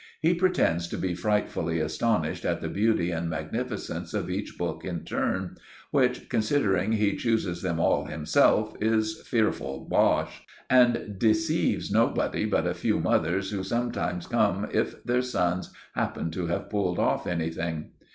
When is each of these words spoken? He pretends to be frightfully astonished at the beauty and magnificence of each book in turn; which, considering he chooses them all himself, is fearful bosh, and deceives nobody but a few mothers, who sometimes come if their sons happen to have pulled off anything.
He 0.19 0.33
pretends 0.33 0.87
to 0.87 0.97
be 0.97 1.13
frightfully 1.13 1.79
astonished 1.79 2.43
at 2.43 2.59
the 2.59 2.69
beauty 2.69 3.11
and 3.11 3.29
magnificence 3.29 4.11
of 4.15 4.31
each 4.31 4.57
book 4.57 4.83
in 4.83 5.05
turn; 5.05 5.57
which, 5.91 6.27
considering 6.27 6.93
he 6.93 7.15
chooses 7.15 7.61
them 7.61 7.79
all 7.79 8.05
himself, 8.05 8.73
is 8.81 9.21
fearful 9.27 9.85
bosh, 9.87 10.41
and 10.71 11.19
deceives 11.19 11.91
nobody 11.91 12.45
but 12.45 12.65
a 12.65 12.73
few 12.73 12.99
mothers, 12.99 13.51
who 13.51 13.63
sometimes 13.63 14.25
come 14.25 14.67
if 14.71 15.03
their 15.03 15.21
sons 15.21 15.71
happen 15.93 16.31
to 16.31 16.47
have 16.47 16.71
pulled 16.71 16.97
off 16.97 17.27
anything. 17.27 17.91